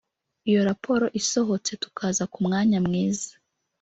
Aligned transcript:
Iyo 0.49 0.61
raporo 0.69 1.05
isohotse 1.19 1.71
tukaza 1.83 2.23
ku 2.31 2.39
mwanya 2.45 2.77
mwiza 2.85 3.31